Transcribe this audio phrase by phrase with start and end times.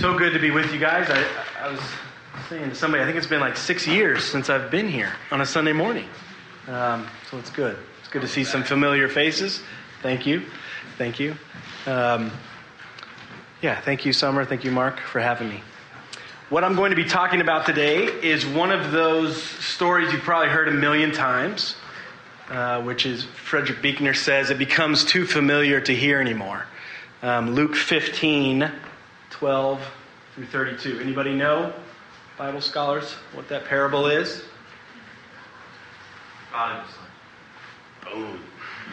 [0.00, 1.10] So good to be with you guys.
[1.10, 1.26] I,
[1.62, 1.80] I was
[2.48, 5.42] saying to somebody, I think it's been like six years since I've been here on
[5.42, 6.08] a Sunday morning.
[6.68, 7.76] Um, so it's good.
[7.98, 9.62] It's good to see some familiar faces.
[10.00, 10.44] Thank you.
[10.96, 11.36] Thank you.
[11.84, 12.32] Um,
[13.60, 14.42] yeah, thank you, Summer.
[14.46, 15.62] Thank you, Mark, for having me.
[16.48, 20.48] What I'm going to be talking about today is one of those stories you've probably
[20.48, 21.76] heard a million times,
[22.48, 26.64] uh, which is Frederick Buechner says it becomes too familiar to hear anymore.
[27.22, 28.72] Um, Luke 15,
[29.30, 29.80] 12
[30.34, 31.00] through 32.
[31.00, 31.72] Anybody know,
[32.36, 34.44] Bible scholars, what that parable is?
[36.50, 38.12] Prodigal son.
[38.12, 38.40] Boom.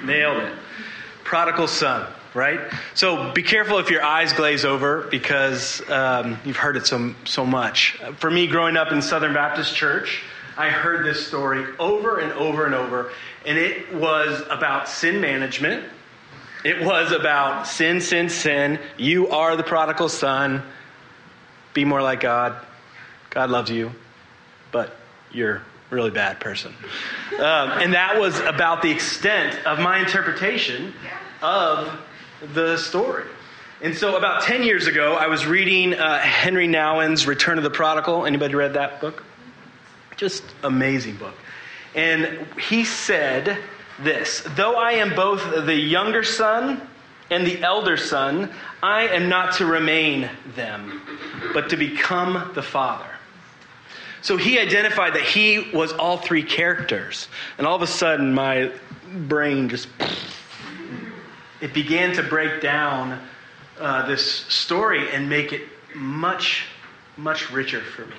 [0.06, 0.54] Nailed it.
[1.24, 2.60] Prodigal son, right?
[2.94, 7.46] So be careful if your eyes glaze over because um, you've heard it so, so
[7.46, 8.00] much.
[8.20, 10.22] For me, growing up in Southern Baptist Church,
[10.56, 13.12] I heard this story over and over and over,
[13.46, 15.84] and it was about sin management
[16.64, 18.80] it was about sin, sin, sin.
[18.98, 20.64] You are the prodigal son.
[21.74, 22.56] Be more like God.
[23.30, 23.92] God loves you,
[24.72, 24.96] but
[25.32, 26.74] you're a really bad person.
[27.38, 30.94] Um, and that was about the extent of my interpretation
[31.42, 32.00] of
[32.54, 33.26] the story.
[33.82, 37.70] And so, about 10 years ago, I was reading uh, Henry Nouwen's Return of the
[37.70, 38.26] Prodigal.
[38.26, 39.24] Anybody read that book?
[40.16, 41.36] Just amazing book.
[41.94, 43.60] And he said,
[44.00, 46.88] this Though I am both the younger son
[47.30, 51.02] and the elder son, I am not to remain them,
[51.54, 53.10] but to become the father.
[54.22, 57.28] So he identified that he was all three characters.
[57.58, 58.72] And all of a sudden, my
[59.28, 59.88] brain just.
[61.62, 63.20] It began to break down
[63.80, 65.64] uh, this story and make it
[65.96, 66.66] much,
[67.16, 68.16] much richer for me.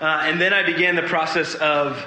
[0.00, 2.04] Uh, and then I began the process of,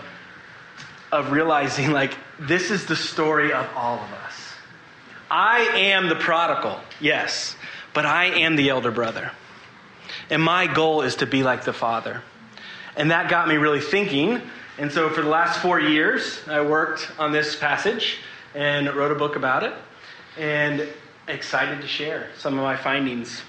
[1.16, 4.53] of realizing, like, this is the story of all of us.
[5.31, 7.55] I am the prodigal, yes,
[7.94, 9.31] but I am the elder brother.
[10.30, 12.22] And my goal is to be like the father.
[12.95, 14.41] And that got me really thinking.
[14.77, 18.17] And so for the last four years, I worked on this passage
[18.53, 19.73] and wrote a book about it.
[20.38, 20.88] And
[21.28, 23.41] excited to share some of my findings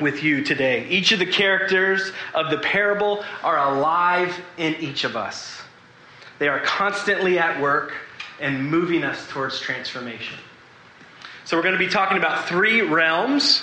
[0.00, 0.86] with you today.
[0.88, 5.61] Each of the characters of the parable are alive in each of us.
[6.42, 7.94] They are constantly at work
[8.40, 10.36] and moving us towards transformation.
[11.44, 13.62] So, we're going to be talking about three realms.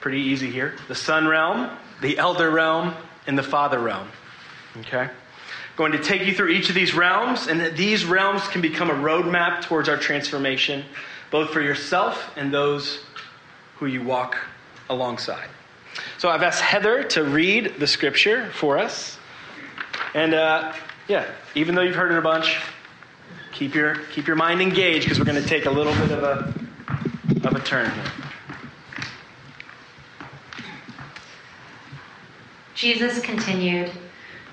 [0.00, 1.70] Pretty easy here the Son realm,
[2.00, 2.92] the Elder realm,
[3.28, 4.08] and the Father realm.
[4.78, 5.08] Okay?
[5.76, 8.94] Going to take you through each of these realms, and these realms can become a
[8.94, 10.84] roadmap towards our transformation,
[11.30, 12.98] both for yourself and those
[13.76, 14.36] who you walk
[14.90, 15.50] alongside.
[16.18, 19.18] So I've asked Heather to read the scripture for us.
[20.14, 20.72] And uh,
[21.08, 22.60] yeah, even though you've heard it a bunch,
[23.52, 26.22] keep your keep your mind engaged because we're going to take a little bit of
[26.22, 28.12] a of a turn here.
[32.74, 33.90] Jesus continued,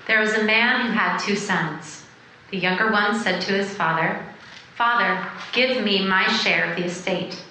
[0.06, 2.04] There was a man who had two sons.
[2.50, 4.24] The younger one said to his father,
[4.76, 7.42] Father, give me my share of the estate.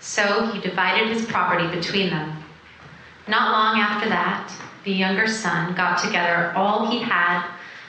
[0.00, 2.44] So he divided his property between them.
[3.26, 4.52] Not long after that,
[4.86, 7.44] the younger son got together all he had,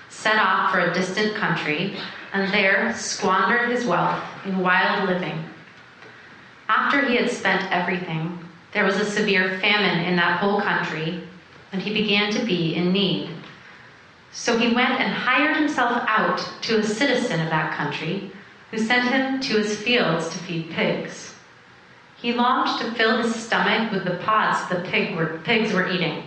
[0.09, 1.95] set off for a distant country,
[2.33, 5.45] and there squandered his wealth in wild living.
[6.67, 8.39] After he had spent everything,
[8.73, 11.21] there was a severe famine in that whole country,
[11.71, 13.29] and he began to be in need.
[14.31, 18.31] So he went and hired himself out to a citizen of that country,
[18.71, 21.35] who sent him to his fields to feed pigs.
[22.15, 26.26] He longed to fill his stomach with the pods the pig were, pigs were eating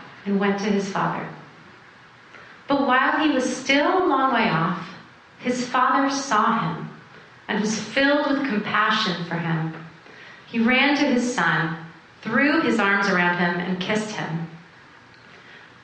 [0.25, 1.27] and went to his father.
[2.67, 4.87] But while he was still a long way off,
[5.39, 6.89] his father saw him
[7.47, 9.73] and was filled with compassion for him.
[10.47, 11.77] He ran to his son,
[12.21, 14.49] threw his arms around him, and kissed him.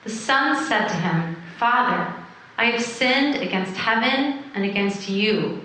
[0.04, 2.14] The son said to him, Father,
[2.58, 5.62] I have sinned against heaven and against you.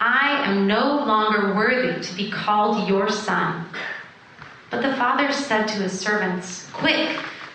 [0.00, 3.66] I am no longer worthy to be called your son.
[4.70, 7.18] But the father said to his servants, Quick!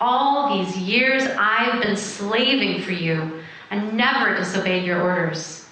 [0.00, 3.40] all these years I've been slaving for you
[3.70, 5.66] and never disobeyed your orders.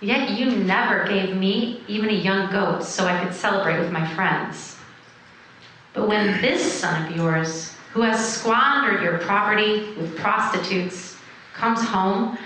[0.00, 4.06] Yet you never gave me even a young goat so I could celebrate with my
[4.14, 4.76] friends.
[5.92, 11.16] But when this son of yours, who has squandered your property with prostitutes,
[11.54, 12.38] comes home,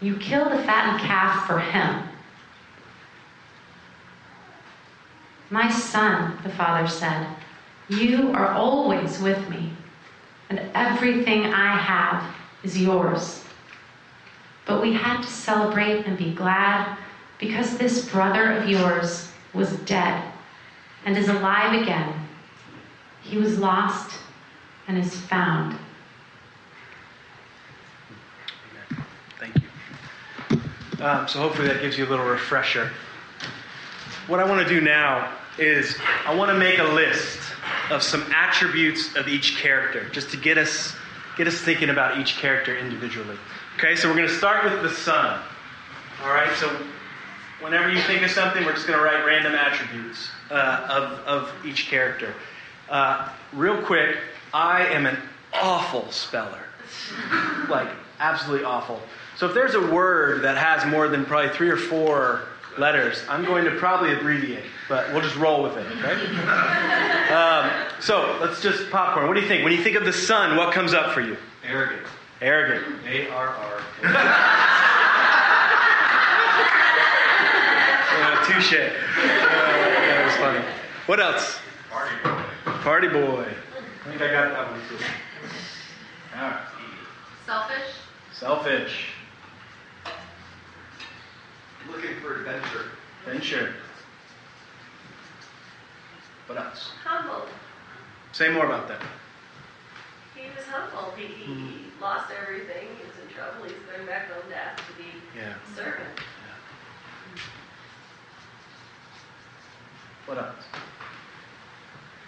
[0.00, 2.02] you kill the fattened calf for him.
[5.50, 7.28] My son, the father said,
[7.88, 9.70] you are always with me,
[10.56, 13.42] and everything I have is yours.
[14.66, 16.96] But we had to celebrate and be glad
[17.38, 20.32] because this brother of yours was dead
[21.04, 22.14] and is alive again.
[23.22, 24.18] He was lost
[24.86, 25.76] and is found.
[29.40, 31.04] Thank you.
[31.04, 32.90] Um, so hopefully that gives you a little refresher.
[34.28, 37.43] What I want to do now is I want to make a list
[37.90, 40.94] of some attributes of each character, just to get us
[41.36, 43.36] get us thinking about each character individually.
[43.76, 45.40] Okay, so we're going to start with the son.
[46.22, 46.70] All right, so
[47.60, 51.66] whenever you think of something, we're just going to write random attributes uh, of, of
[51.66, 52.34] each character.
[52.88, 54.16] Uh, real quick,
[54.52, 55.18] I am an
[55.52, 56.62] awful speller.
[57.68, 57.88] Like,
[58.20, 59.00] absolutely awful.
[59.36, 62.42] So if there's a word that has more than probably three or four
[62.78, 66.16] letters, I'm going to probably abbreviate, but we'll just roll with it, okay?
[67.34, 67.70] Um,
[68.00, 69.26] so let's just popcorn.
[69.26, 69.64] What do you think?
[69.64, 71.36] When you think of the son, what comes up for you?
[71.66, 72.02] Arrogant.
[72.40, 72.84] Arrogant.
[73.06, 73.80] A R R.
[78.16, 78.74] Uh, touche.
[78.74, 78.76] Uh,
[79.18, 80.64] that was funny.
[81.06, 81.58] What else?
[81.90, 82.42] Party boy.
[82.64, 83.44] Party boy.
[83.44, 85.04] I think I got that one too.
[86.36, 86.60] All right.
[87.46, 87.94] Selfish,
[88.32, 89.06] Selfish.
[91.90, 92.90] Looking for adventure.
[93.24, 93.74] Venture.
[96.46, 96.92] What else?
[97.04, 97.46] humble.
[98.32, 99.00] Say more about that.
[100.34, 101.12] He was humble.
[101.16, 102.88] He, he lost everything.
[102.98, 103.64] He was in trouble.
[103.64, 105.54] He's going back home to ask to be Yeah.
[105.54, 106.20] a servant.
[110.26, 110.64] What else?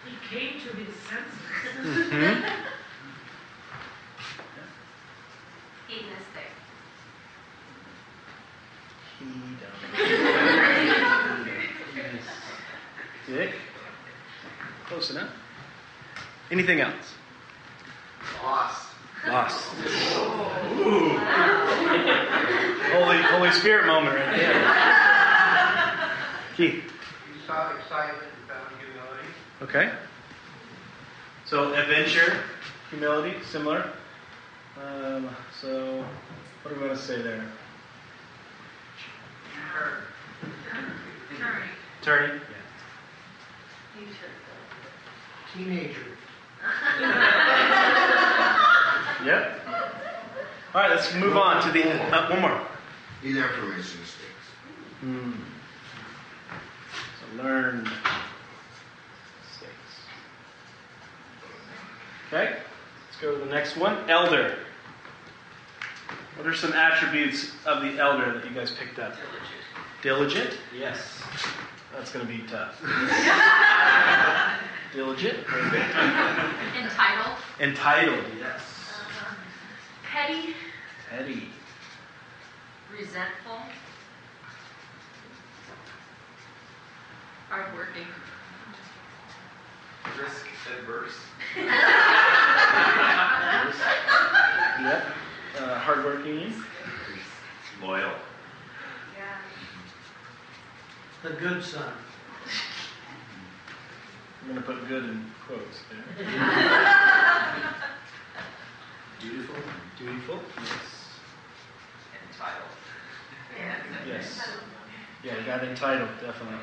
[0.04, 2.10] He came to his senses.
[2.10, 2.44] hmm
[5.88, 6.50] Hedonistic.
[13.26, 13.52] Dick.
[15.06, 15.31] Close enough.
[16.50, 17.14] Anything else?
[18.43, 18.88] Lost.
[19.29, 19.73] Lost.
[20.81, 21.17] Ooh.
[22.91, 26.11] Holy, Holy Spirit moment right there.
[26.56, 26.75] Keith.
[26.75, 29.29] You saw excitement and found humility.
[29.62, 29.93] Okay.
[31.44, 32.43] So adventure,
[32.91, 33.88] humility, similar.
[34.85, 35.28] Um,
[35.61, 36.04] so
[36.62, 37.45] what do we want to say there?
[42.02, 42.40] Attorney.
[43.99, 44.36] You should
[45.56, 46.06] Teenager.
[49.25, 49.60] Yep.
[50.72, 52.60] All right, let's move on to the uh, one more.
[53.22, 54.46] These affirmation mistakes.
[55.00, 55.32] Hmm.
[57.18, 57.82] So learn
[59.42, 59.72] mistakes.
[62.28, 62.56] Okay,
[63.08, 64.08] let's go to the next one.
[64.08, 64.58] Elder.
[66.36, 69.14] What are some attributes of the elder that you guys picked up?
[70.02, 70.56] Diligent.
[70.78, 71.20] Yes.
[71.92, 72.80] That's going to be tough.
[74.97, 75.45] Diligent.
[75.45, 75.95] Perfect.
[76.81, 77.37] Entitled.
[77.61, 78.25] Entitled.
[78.41, 78.62] Yes.
[80.11, 80.55] Petty,
[81.11, 81.49] Petty.
[82.91, 83.59] Resentful.
[87.50, 88.07] Hardworking.
[90.19, 90.47] Risk
[90.79, 91.12] adverse.
[94.79, 95.05] Yep.
[95.59, 96.53] Uh, hardworking.
[97.83, 98.12] Loyal.
[99.17, 99.38] yeah.
[101.23, 101.95] The good son.
[104.47, 106.05] I'm going to put good in quotes there.
[109.21, 109.57] Dutiful.
[109.99, 110.41] Dutiful.
[110.57, 110.71] Yes.
[112.31, 112.71] Entitled.
[114.07, 114.49] Yes.
[115.25, 116.61] Yeah, you got entitled, definitely.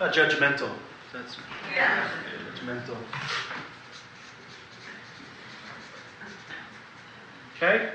[0.00, 0.70] Uh, judgmental.
[1.12, 1.36] That's
[1.74, 2.08] Yeah.
[2.54, 2.96] judgmental.
[7.56, 7.90] Okay?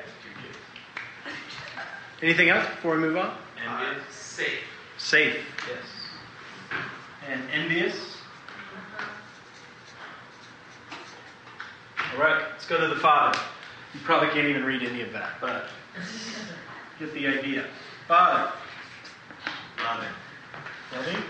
[2.21, 3.35] Anything else before we move on?
[3.67, 4.03] Envious.
[4.13, 4.59] Safe.
[4.99, 5.37] Safe.
[5.67, 6.79] Yes.
[7.27, 8.10] And envious.
[12.13, 13.39] All right, let's go to the Father.
[13.93, 15.67] You probably can't even read any of that, but
[16.99, 17.65] get the idea.
[18.05, 18.51] Father.
[19.81, 20.09] Loving.
[20.93, 21.23] Loving.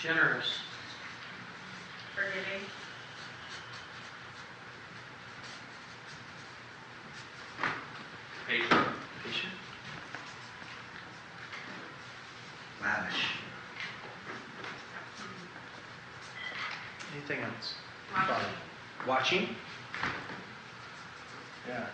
[0.00, 0.58] Generous.
[2.16, 2.66] Forgiving.
[8.48, 8.88] Patient.
[9.24, 9.52] Patient.
[12.82, 13.14] Lavish.
[15.18, 17.16] Mm-hmm.
[17.16, 17.74] Anything else?
[18.12, 18.44] Father.
[19.06, 19.48] Watching.
[21.68, 21.86] Yeah.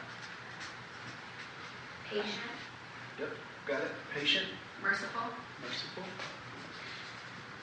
[2.11, 2.27] Patient,
[3.19, 3.29] Yep.
[3.67, 3.91] Got it.
[4.15, 4.47] Patient.
[4.83, 5.23] merciful,
[5.63, 6.03] Merciful.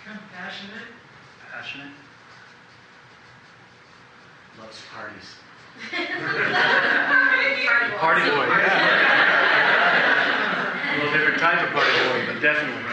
[0.05, 0.87] Compassionate.
[1.51, 1.91] Passionate.
[4.59, 5.35] Loves parties.
[7.99, 9.93] Party boy, yeah.
[10.93, 12.83] A little different type of party boy, but definitely.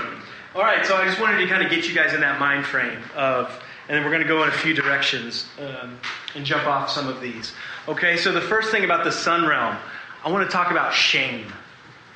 [0.54, 2.64] All right, so I just wanted to kind of get you guys in that mind
[2.64, 3.50] frame of,
[3.90, 5.98] and then we're going to go in a few directions um,
[6.36, 7.52] and jump off some of these.
[7.88, 9.76] Okay, so the first thing about the son realm,
[10.24, 11.52] I want to talk about shame.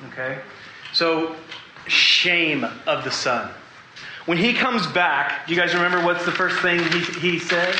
[0.07, 0.39] Okay,
[0.93, 1.35] so
[1.85, 3.51] shame of the son.
[4.25, 7.75] When he comes back, do you guys remember what's the first thing he, he says?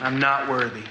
[0.00, 0.84] I'm not worthy.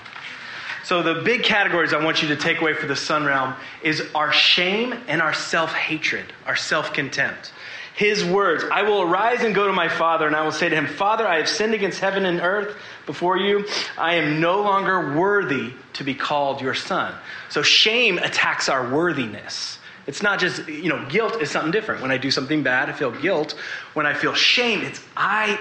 [0.84, 4.10] So the big categories I want you to take away for the son realm is
[4.14, 7.54] our shame and our self-hatred, our self-contempt.
[7.96, 10.76] His words, I will arise and go to my father, and I will say to
[10.76, 12.76] him, Father, I have sinned against heaven and earth
[13.06, 13.66] before you.
[13.98, 17.16] I am no longer worthy to be called your son.
[17.48, 19.80] So shame attacks our worthiness.
[20.08, 22.02] It's not just, you know, guilt is something different.
[22.02, 23.56] When I do something bad, I feel guilt.
[23.94, 25.58] When I feel shame, it's I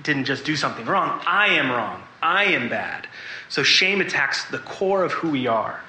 [0.00, 1.20] didn't just do something wrong.
[1.26, 2.02] I am wrong.
[2.22, 3.08] I am bad.
[3.48, 5.80] So shame attacks the core of who we are.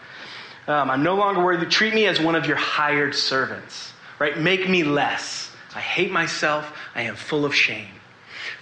[0.67, 1.67] Um, I'm no longer worthy.
[1.67, 4.37] Treat me as one of your hired servants, right?
[4.37, 5.51] Make me less.
[5.75, 6.73] I hate myself.
[6.95, 7.93] I am full of shame.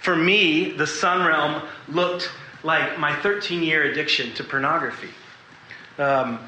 [0.00, 2.30] For me, the son realm looked
[2.62, 5.10] like my 13 year addiction to pornography.
[5.98, 6.40] Um,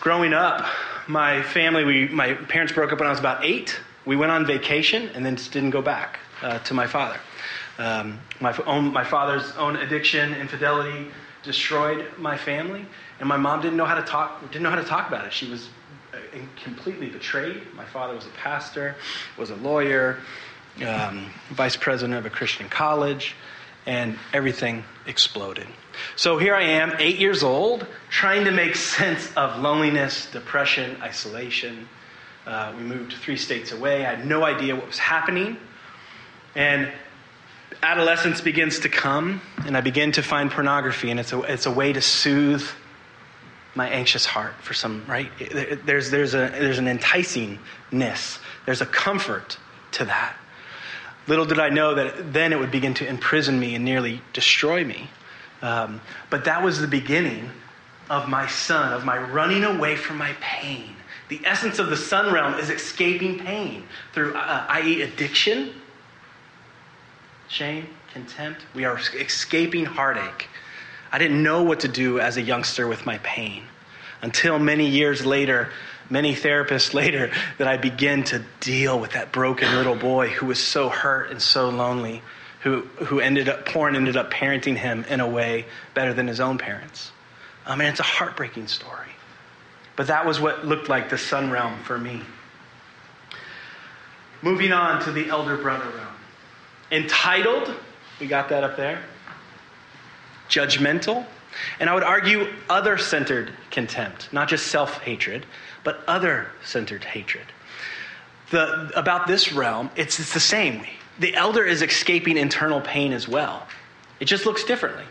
[0.00, 0.66] growing up,
[1.06, 3.78] my family, we, my parents broke up when I was about eight.
[4.04, 7.18] We went on vacation and then didn't go back uh, to my father.
[7.78, 11.10] Um, my, own, my father's own addiction, infidelity
[11.42, 12.86] destroyed my family,
[13.20, 14.40] and my mom didn't know how to talk.
[14.50, 15.32] Didn't know how to talk about it.
[15.32, 15.68] She was
[16.62, 17.62] completely betrayed.
[17.74, 18.96] My father was a pastor,
[19.36, 20.18] was a lawyer,
[20.86, 23.34] um, vice president of a Christian college,
[23.86, 25.66] and everything exploded.
[26.16, 31.88] So here I am, eight years old, trying to make sense of loneliness, depression, isolation.
[32.46, 34.04] Uh, we moved three states away.
[34.04, 35.56] I had no idea what was happening.
[36.54, 36.92] And
[37.82, 41.70] adolescence begins to come, and I begin to find pornography, and it's a, it's a
[41.70, 42.66] way to soothe
[43.74, 45.30] my anxious heart for some, right?
[45.84, 49.58] There's, there's, a, there's an enticingness, there's a comfort
[49.92, 50.36] to that.
[51.26, 54.84] Little did I know that then it would begin to imprison me and nearly destroy
[54.84, 55.08] me.
[55.62, 57.50] Um, but that was the beginning
[58.10, 60.94] of my son, of my running away from my pain.
[61.28, 65.72] The essence of the son realm is escaping pain through, uh, i.e., addiction,
[67.48, 68.66] shame, contempt.
[68.74, 70.48] We are escaping heartache.
[71.14, 73.62] I didn't know what to do as a youngster with my pain
[74.20, 75.70] until many years later,
[76.10, 80.58] many therapists later, that I began to deal with that broken little boy who was
[80.58, 82.20] so hurt and so lonely,
[82.62, 86.40] who, who ended up, porn ended up parenting him in a way better than his
[86.40, 87.12] own parents.
[87.64, 89.12] I mean, it's a heartbreaking story.
[89.94, 92.22] But that was what looked like the son realm for me.
[94.42, 96.16] Moving on to the elder brother realm.
[96.90, 97.72] Entitled,
[98.18, 99.00] we got that up there.
[100.48, 101.26] Judgmental,
[101.80, 105.46] and I would argue other centered contempt, not just self hatred,
[105.82, 107.46] but other centered hatred.
[108.50, 110.84] The, about this realm, it's, it's the same.
[111.18, 113.66] The elder is escaping internal pain as well.
[114.20, 115.04] It just looks differently.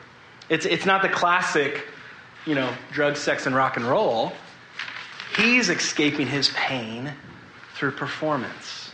[0.50, 1.86] It's, it's not the classic,
[2.46, 4.34] you know, drug, sex, and rock and roll.
[5.38, 7.14] He's escaping his pain
[7.76, 8.92] through performance.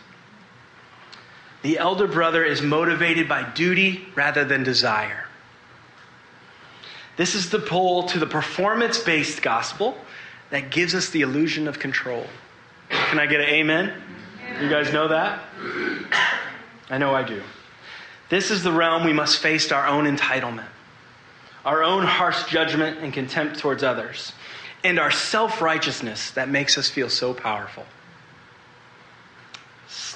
[1.62, 5.26] The elder brother is motivated by duty rather than desire.
[7.20, 9.98] This is the pull to the performance based gospel
[10.52, 12.26] that gives us the illusion of control.
[12.90, 13.92] Can I get an amen?
[14.62, 15.44] You guys know that?
[16.90, 17.44] I know I do.
[18.30, 20.70] This is the realm we must face our own entitlement,
[21.66, 24.32] our own harsh judgment and contempt towards others,
[24.86, 27.86] and our self righteousness that makes us feel so powerful.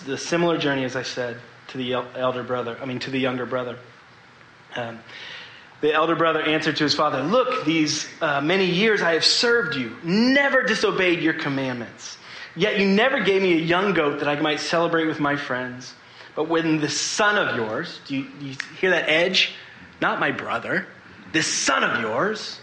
[0.05, 3.45] The similar journey, as I said, to the elder brother, I mean, to the younger
[3.45, 3.77] brother.
[4.77, 5.00] Um,
[5.84, 9.75] The elder brother answered to his father, Look, these uh, many years I have served
[9.75, 12.18] you, never disobeyed your commandments.
[12.56, 15.94] Yet you never gave me a young goat that I might celebrate with my friends.
[16.38, 19.56] But when this son of yours, do you, do you hear that edge?
[20.00, 20.88] Not my brother,
[21.34, 22.62] this son of yours.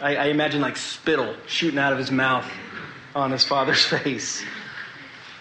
[0.00, 2.50] I, I imagine like spittle shooting out of his mouth
[3.14, 4.42] on his father's face.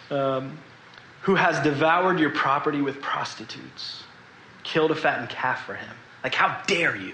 [0.09, 0.59] Um,
[1.21, 4.03] who has devoured your property with prostitutes,
[4.63, 5.95] killed a fattened calf for him.
[6.25, 7.13] Like, how dare you?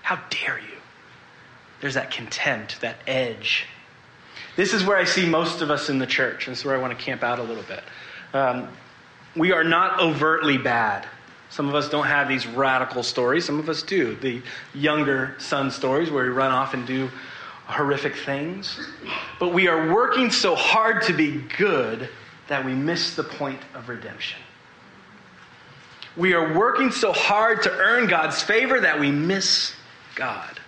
[0.00, 0.78] How dare you?
[1.82, 3.66] There's that contempt, that edge.
[4.56, 6.46] This is where I see most of us in the church.
[6.46, 7.82] and This is where I want to camp out a little bit.
[8.32, 8.68] Um,
[9.36, 11.06] we are not overtly bad.
[11.50, 13.44] Some of us don't have these radical stories.
[13.44, 14.16] Some of us do.
[14.16, 14.40] The
[14.72, 17.10] younger son stories where we run off and do
[17.66, 18.88] horrific things.
[19.38, 22.08] But we are working so hard to be good
[22.48, 24.40] that we miss the point of redemption.
[26.20, 29.72] We are working so hard to earn God's favor that we miss
[30.14, 30.60] God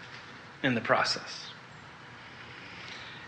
[0.63, 1.45] in the process.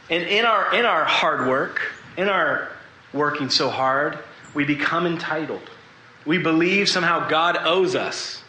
[0.09, 1.83] And in our, in our hard work,
[2.16, 2.73] in our
[3.12, 4.21] working so hard,
[4.54, 5.69] we become entitled.
[6.25, 8.43] We believe somehow God owes us.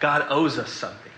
[0.00, 1.12] God owes us something.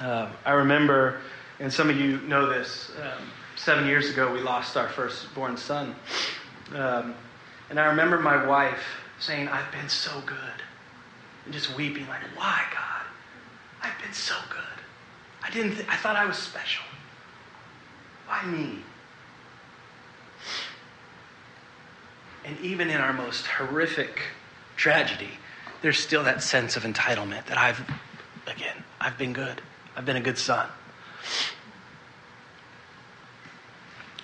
[0.00, 1.20] Uh, I remember,
[1.60, 3.24] and some of you know this, um,
[3.56, 5.94] seven years ago we lost our firstborn son.
[6.74, 7.14] Um,
[7.70, 8.82] and I remember my wife
[9.20, 10.62] saying, I've been so good.
[11.44, 13.06] And just weeping, like, why, God?
[13.82, 14.62] I've been so good.
[15.42, 16.84] I didn't th- I thought I was special.
[18.26, 18.80] Why me?
[22.44, 24.20] And even in our most horrific
[24.76, 25.30] tragedy,
[25.82, 27.80] there's still that sense of entitlement that I've,
[28.46, 29.60] again, I've been good.
[29.96, 30.68] I've been a good son.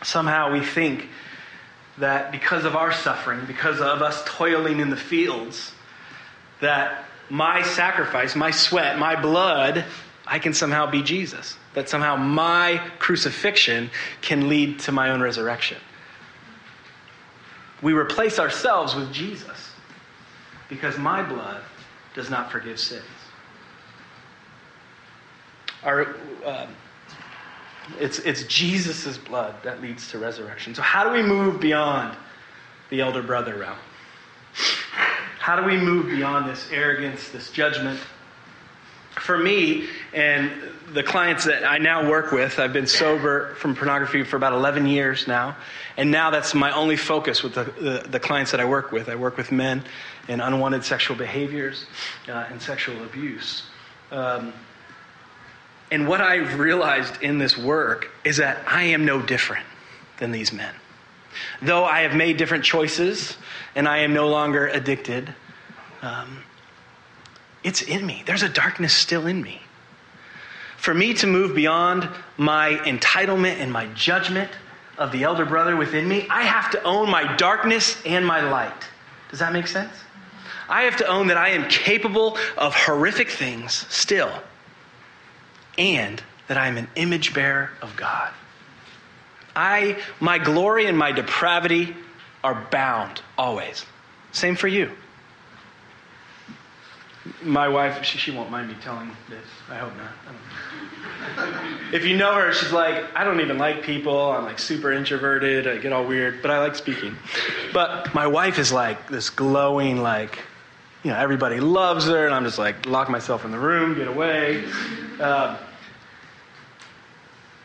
[0.02, 1.08] Somehow we think
[1.98, 5.72] that because of our suffering, because of us toiling in the fields,
[6.60, 9.84] that my sacrifice, my sweat, my blood,
[10.26, 11.56] I can somehow be Jesus.
[11.74, 13.90] That somehow my crucifixion
[14.22, 15.78] can lead to my own resurrection.
[17.82, 19.72] We replace ourselves with Jesus
[20.68, 21.62] because my blood
[22.14, 23.04] does not forgive sins.
[25.82, 26.16] Our,
[26.46, 26.68] um,
[27.98, 30.74] it's, it's Jesus' blood that leads to resurrection.
[30.74, 32.16] So, how do we move beyond
[32.90, 33.78] the elder brother realm?
[35.38, 38.00] How do we move beyond this arrogance, this judgment?
[39.10, 40.50] For me and
[40.92, 44.86] the clients that I now work with, I've been sober from pornography for about 11
[44.86, 45.56] years now.
[45.96, 49.08] And now that's my only focus with the, the, the clients that I work with.
[49.08, 49.84] I work with men
[50.28, 51.86] in unwanted sexual behaviors
[52.28, 53.62] uh, and sexual abuse.
[54.10, 54.52] Um,
[55.94, 59.64] and what I've realized in this work is that I am no different
[60.18, 60.74] than these men.
[61.62, 63.36] Though I have made different choices
[63.76, 65.32] and I am no longer addicted,
[66.02, 66.42] um,
[67.62, 68.24] it's in me.
[68.26, 69.62] There's a darkness still in me.
[70.78, 74.50] For me to move beyond my entitlement and my judgment
[74.98, 78.88] of the elder brother within me, I have to own my darkness and my light.
[79.30, 79.94] Does that make sense?
[80.68, 84.32] I have to own that I am capable of horrific things still
[85.78, 88.32] and that I am an image bearer of God.
[89.56, 91.94] I, my glory and my depravity
[92.42, 93.84] are bound always.
[94.32, 94.90] Same for you.
[97.42, 99.46] My wife, she, she won't mind me telling this.
[99.70, 100.12] I hope not.
[101.94, 104.32] if you know her, she's like, I don't even like people.
[104.32, 105.66] I'm like super introverted.
[105.66, 107.16] I get all weird, but I like speaking.
[107.72, 110.38] But my wife is like this glowing, like,
[111.04, 114.08] you know, everybody loves her, and I'm just like, lock myself in the room, get
[114.08, 114.64] away.
[115.20, 115.58] Uh,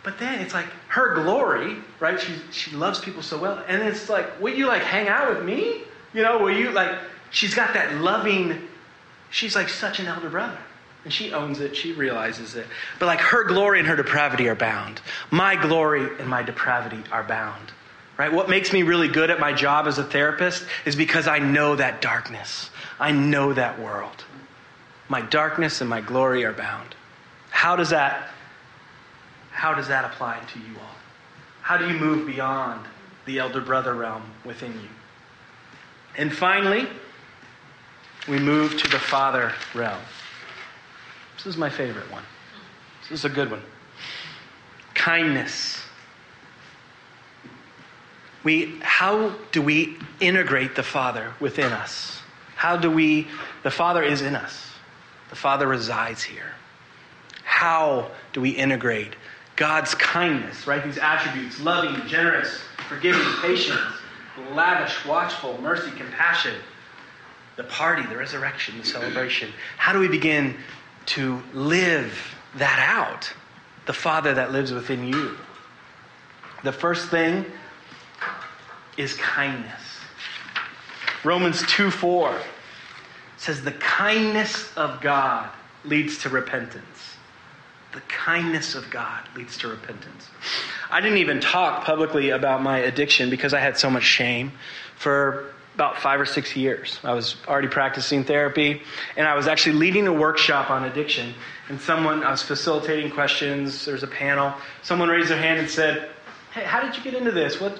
[0.03, 2.19] but then it's like her glory, right?
[2.19, 5.43] She she loves people so well, and it's like, will you like hang out with
[5.43, 5.81] me?
[6.13, 6.97] You know, will you like?
[7.31, 8.67] She's got that loving.
[9.29, 10.57] She's like such an elder brother,
[11.05, 11.75] and she owns it.
[11.75, 12.67] She realizes it.
[12.97, 15.01] But like her glory and her depravity are bound.
[15.31, 17.71] My glory and my depravity are bound.
[18.19, 18.33] Right?
[18.33, 21.77] What makes me really good at my job as a therapist is because I know
[21.77, 22.69] that darkness.
[22.99, 24.25] I know that world.
[25.07, 26.95] My darkness and my glory are bound.
[27.49, 28.29] How does that
[29.51, 30.95] how does that apply to you all?
[31.61, 32.85] How do you move beyond
[33.25, 34.89] the elder brother realm within you?
[36.17, 36.87] And finally,
[38.27, 40.01] we move to the father realm.
[41.37, 42.23] This is my favorite one.
[43.01, 43.61] This is a good one.
[44.93, 45.78] Kindness.
[48.43, 52.21] We, how do we integrate the Father within us?
[52.55, 53.27] How do we,
[53.63, 54.67] the Father is in us,
[55.29, 56.53] the Father resides here.
[57.43, 59.15] How do we integrate
[59.55, 60.83] God's kindness, right?
[60.83, 63.79] These attributes loving, generous, forgiving, patient,
[64.53, 66.55] lavish, watchful, mercy, compassion.
[67.59, 69.51] the party, the resurrection, the celebration.
[69.77, 70.55] How do we begin
[71.07, 72.17] to live
[72.55, 73.31] that out?
[73.85, 75.35] The Father that lives within you.
[76.63, 77.45] The first thing
[78.99, 79.81] is kindness.
[81.23, 82.37] Romans 2 4
[83.37, 85.49] says, The kindness of God
[85.85, 87.15] leads to repentance.
[87.93, 90.29] The kindness of God leads to repentance.
[90.91, 94.51] I didn't even talk publicly about my addiction because I had so much shame
[94.95, 96.99] for about five or six years.
[97.03, 98.81] I was already practicing therapy,
[99.15, 101.33] and I was actually leading a workshop on addiction.
[101.69, 104.53] And someone, I was facilitating questions, there was a panel.
[104.83, 106.09] Someone raised their hand and said,
[106.51, 107.61] Hey, how did you get into this?
[107.61, 107.79] What,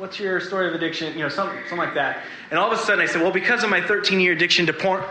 [0.00, 1.12] what's your story of addiction?
[1.12, 2.24] You know, something, something like that.
[2.50, 4.72] And all of a sudden I said, Well, because of my 13 year addiction to
[4.72, 5.04] porn,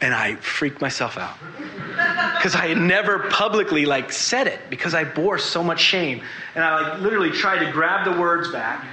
[0.00, 1.36] and I freaked myself out
[2.38, 6.22] because I had never publicly like said it because I bore so much shame,
[6.54, 8.86] and I like literally tried to grab the words back,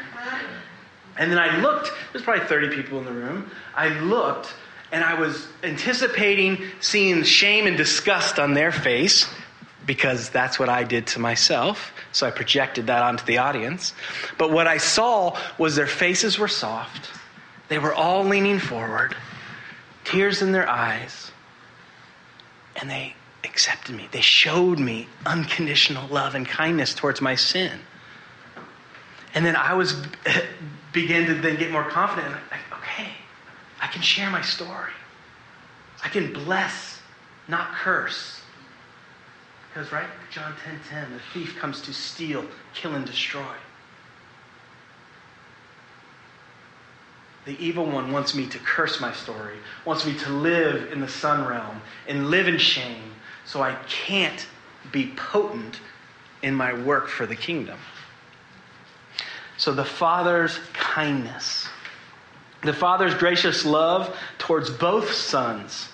[1.18, 1.92] and then I looked.
[2.12, 3.50] There's probably 30 people in the room.
[3.74, 4.54] I looked,
[4.92, 9.30] and I was anticipating seeing shame and disgust on their face
[9.86, 11.92] because that's what I did to myself.
[12.12, 13.94] So I projected that onto the audience.
[14.38, 17.10] But what I saw was their faces were soft.
[17.68, 19.16] They were all leaning forward
[20.06, 21.32] tears in their eyes,
[22.76, 24.08] and they accepted me.
[24.12, 27.80] They showed me unconditional love and kindness towards my sin.
[29.34, 29.96] And then I was
[30.94, 32.34] began to then get more confident.
[32.52, 33.10] Like, okay,
[33.82, 34.92] I can share my story.
[36.04, 37.02] I can bless,
[37.48, 38.35] not curse.
[39.76, 43.56] Because right, John 10:10, 10, 10, the thief comes to steal, kill, and destroy.
[47.44, 51.10] The evil one wants me to curse my story, wants me to live in the
[51.10, 53.12] son realm and live in shame
[53.44, 54.48] so I can't
[54.94, 55.82] be potent
[56.42, 57.78] in my work for the kingdom.
[59.58, 61.68] So the Father's kindness,
[62.64, 65.90] the Father's gracious love towards both sons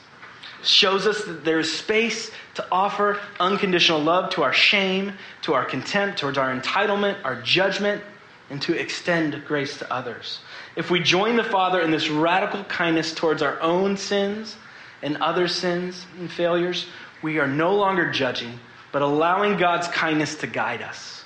[0.64, 5.66] shows us that there is space to offer unconditional love to our shame, to our
[5.66, 8.04] contempt, towards our entitlement, our judgment,
[8.50, 10.40] and to extend grace to others.
[10.76, 14.56] If we join the Father in this radical kindness towards our own sins
[15.02, 16.86] and other sins and failures,
[17.22, 18.60] we are no longer judging,
[18.92, 21.24] but allowing God's kindness to guide us.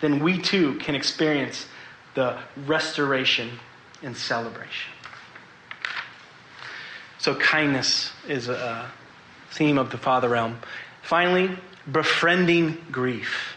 [0.00, 1.66] Then we too can experience
[2.14, 3.58] the restoration
[4.02, 4.92] and celebration.
[7.26, 8.88] So, kindness is a
[9.50, 10.60] theme of the Father realm.
[11.02, 11.50] Finally,
[11.90, 13.56] befriending grief.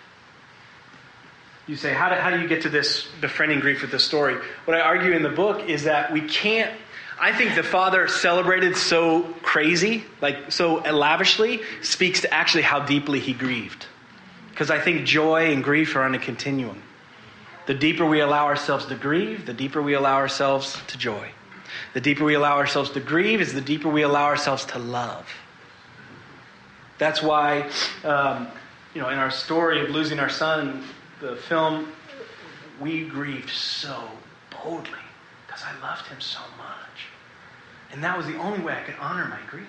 [1.68, 4.38] You say, how do, how do you get to this befriending grief with this story?
[4.66, 6.76] What I argue in the book is that we can't.
[7.22, 13.20] I think the father celebrated so crazy, like so lavishly, speaks to actually how deeply
[13.20, 13.86] he grieved.
[14.50, 16.82] Because I think joy and grief are on a continuum.
[17.68, 21.34] The deeper we allow ourselves to grieve, the deeper we allow ourselves to joy.
[21.94, 25.28] The deeper we allow ourselves to grieve is the deeper we allow ourselves to love.
[26.98, 27.70] That's why,
[28.04, 28.48] um,
[28.94, 30.84] you know, in our story of losing our son,
[31.22, 31.92] the film,
[32.80, 34.10] we grieved so
[34.52, 35.00] boldly
[35.48, 37.08] because I loved him so much.
[37.92, 39.66] And that was the only way I could honor my grief.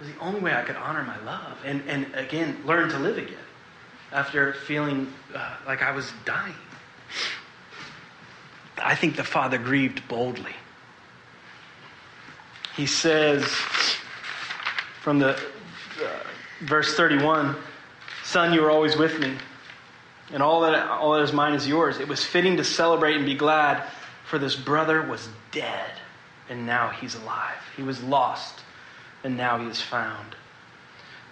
[0.00, 2.98] It was the only way I could honor my love and, and again, learn to
[2.98, 3.36] live again
[4.12, 6.54] after feeling uh, like I was dying.
[8.82, 10.54] I think the father grieved boldly.
[12.76, 13.44] He says
[15.02, 16.08] from the uh,
[16.62, 17.56] verse 31
[18.24, 19.36] Son, you are always with me
[20.32, 21.98] and all that, all that is mine is yours.
[21.98, 23.82] It was fitting to celebrate and be glad,
[24.24, 25.90] for this brother was dead,
[26.48, 27.58] and now he's alive.
[27.76, 28.60] He was lost,
[29.24, 30.36] and now he is found.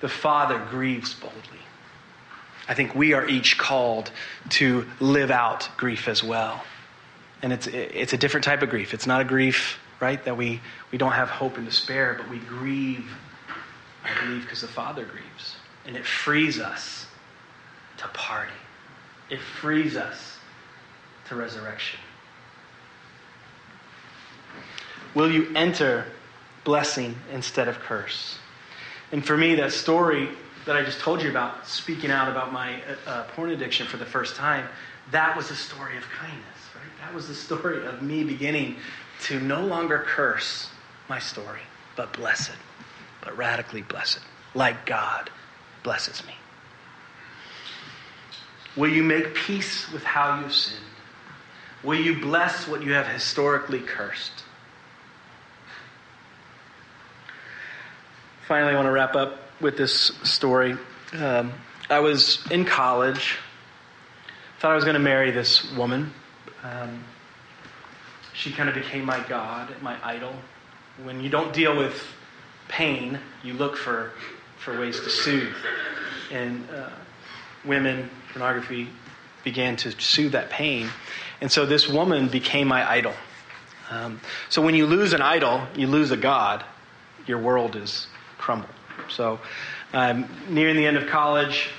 [0.00, 1.60] The Father grieves boldly.
[2.68, 4.10] I think we are each called
[4.50, 6.62] to live out grief as well.
[7.42, 8.94] And it's, it's a different type of grief.
[8.94, 12.38] It's not a grief, right, that we, we don't have hope and despair, but we
[12.38, 13.08] grieve,
[14.04, 15.56] I believe, because the Father grieves.
[15.86, 17.06] And it frees us
[17.98, 18.52] to party
[19.30, 20.38] it frees us
[21.28, 22.00] to resurrection.
[25.14, 26.06] Will you enter
[26.64, 28.38] blessing instead of curse?
[29.12, 30.28] And for me, that story
[30.66, 34.04] that I just told you about, speaking out about my uh, porn addiction for the
[34.04, 34.68] first time,
[35.10, 36.57] that was a story of kindness?
[37.00, 38.76] That was the story of me beginning
[39.24, 40.68] to no longer curse
[41.08, 41.60] my story,
[41.96, 42.56] but bless it,
[43.22, 44.22] but radically bless it,
[44.54, 45.30] like God
[45.82, 46.34] blesses me.
[48.76, 50.80] Will you make peace with how you've sinned?
[51.82, 54.44] Will you bless what you have historically cursed?
[58.46, 60.76] Finally, I want to wrap up with this story.
[61.12, 61.52] Um,
[61.90, 63.36] I was in college,
[64.58, 66.12] thought I was going to marry this woman.
[66.62, 67.04] Um,
[68.34, 70.32] she kind of became my God, my idol.
[71.02, 72.02] When you don't deal with
[72.68, 74.12] pain, you look for,
[74.58, 75.54] for ways to soothe.
[76.30, 76.90] And uh,
[77.64, 78.88] women, pornography,
[79.44, 80.88] began to soothe that pain.
[81.40, 83.14] And so this woman became my idol.
[83.90, 86.64] Um, so when you lose an idol, you lose a God,
[87.26, 88.70] your world is crumbled.
[89.08, 89.40] So
[89.94, 91.70] um, nearing the end of college,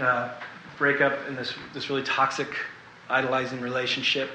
[0.00, 0.30] uh,
[0.78, 2.48] break up in this, this really toxic,
[3.08, 4.30] idolizing relationship,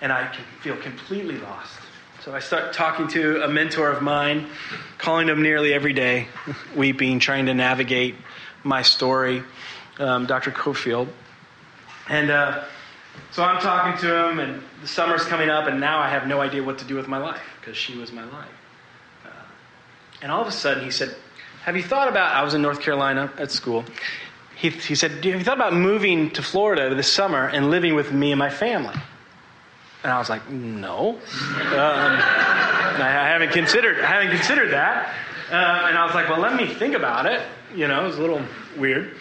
[0.00, 1.78] and I can feel completely lost.
[2.24, 4.48] So I start talking to a mentor of mine,
[4.96, 6.28] calling him nearly every day,
[6.76, 8.14] weeping, trying to navigate
[8.62, 9.42] my story,
[9.98, 10.50] um, Dr.
[10.50, 11.08] Cofield.
[12.08, 12.64] And uh,
[13.30, 16.40] so I'm talking to him, and the summer's coming up, and now I have no
[16.40, 18.48] idea what to do with my life because she was my life.
[19.24, 19.28] Uh,
[20.22, 21.14] and all of a sudden, he said,
[21.64, 22.34] Have you thought about?
[22.34, 23.84] I was in North Carolina at school.
[24.56, 28.12] He, he said, Have you thought about moving to Florida this summer and living with
[28.12, 28.94] me and my family?
[30.02, 31.10] And I was like, No.
[31.10, 31.20] Um,
[31.72, 35.08] I haven't considered, I haven't considered that.
[35.48, 37.40] Um, and I was like, Well, let me think about it.
[37.74, 38.42] You know, it was a little
[38.76, 39.16] weird.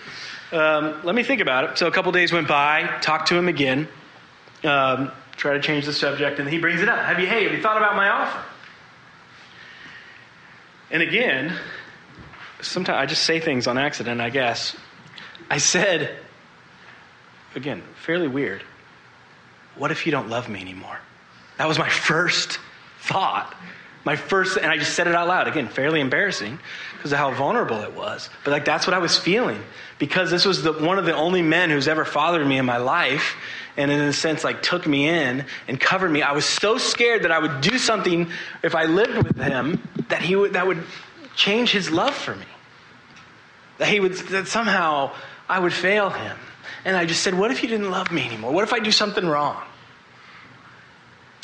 [0.51, 1.77] Um, let me think about it.
[1.79, 3.87] So a couple days went by, talked to him again,
[4.63, 6.99] um, try to change the subject, and he brings it up.
[6.99, 8.43] Have you, hey, have you thought about my offer?
[10.91, 11.57] And again,
[12.61, 14.75] sometimes I just say things on accident, I guess.
[15.49, 16.15] I said,
[17.55, 18.63] again, fairly weird,
[19.75, 20.99] what if you don't love me anymore?
[21.57, 22.59] That was my first
[23.01, 23.55] thought.
[24.05, 25.47] My first, and I just said it out loud.
[25.47, 26.59] Again, fairly embarrassing
[26.97, 28.29] because of how vulnerable it was.
[28.43, 29.61] But like that's what I was feeling
[29.97, 32.77] because this was the, one of the only men who's ever fathered me in my
[32.77, 33.37] life,
[33.77, 36.21] and in a sense, like took me in and covered me.
[36.21, 38.29] I was so scared that I would do something
[38.61, 40.83] if I lived with him that he would that would
[41.37, 42.45] change his love for me.
[43.77, 45.13] That he would that somehow
[45.49, 46.37] I would fail him.
[46.85, 48.51] And I just said, "What if you didn't love me anymore?
[48.51, 49.61] What if I do something wrong?"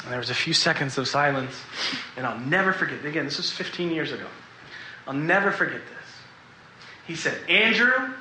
[0.04, 1.56] And there was a few seconds of silence,
[2.18, 3.04] and I'll never forget.
[3.06, 4.26] Again, this was 15 years ago.
[5.08, 6.10] I'll never forget this.
[7.06, 8.14] He said, Andrew,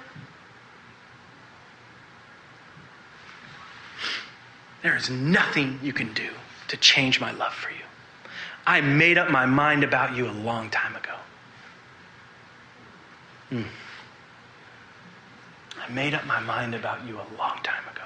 [4.82, 6.30] there is nothing you can do
[6.68, 7.84] to change my love for you.
[8.66, 11.14] I made up my mind about you a long time ago.
[13.50, 13.62] Hmm.
[15.88, 18.04] I made up my mind about you a long time ago.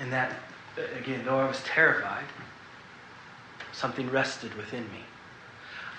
[0.00, 0.32] And that,
[0.78, 2.24] uh, again, though I was terrified,
[3.72, 5.00] something rested within me.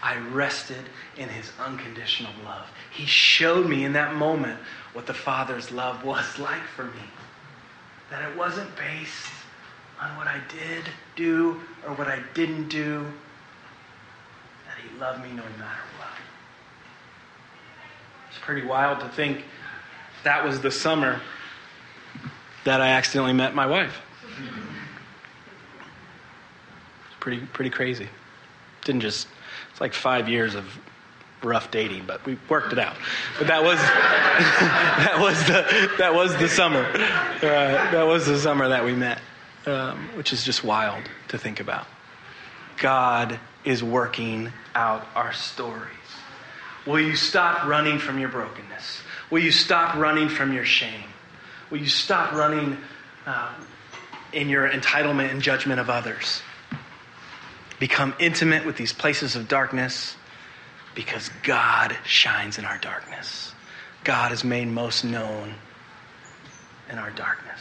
[0.01, 0.83] I rested
[1.17, 2.67] in his unconditional love.
[2.91, 4.59] He showed me in that moment
[4.93, 7.03] what the Father's love was like for me.
[8.09, 9.31] That it wasn't based
[10.01, 10.83] on what I did
[11.15, 13.05] do or what I didn't do,
[14.67, 15.94] that he loved me no matter what.
[18.35, 19.45] It's pretty wild to think
[20.25, 21.21] that was the summer
[22.65, 23.95] that I accidentally met my wife.
[27.05, 28.09] It's pretty pretty crazy.
[28.83, 29.29] Didn't just
[29.71, 30.65] it's like five years of
[31.41, 32.97] rough dating, but we worked it out.
[33.37, 36.83] But that was that was the that was the summer.
[36.83, 39.21] Uh, that was the summer that we met,
[39.65, 41.87] um, which is just wild to think about.
[42.79, 45.93] God is working out our stories.
[46.85, 49.01] Will you stop running from your brokenness?
[49.31, 51.09] Will you stop running from your shame?
[51.71, 52.77] Will you stop running
[53.25, 53.53] uh,
[54.33, 56.41] in your entitlement and judgment of others?
[57.79, 60.15] Become intimate with these places of darkness
[60.93, 63.53] because God shines in our darkness.
[64.03, 65.55] God is made most known
[66.89, 67.59] in our darkness.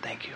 [0.00, 0.34] Thank you.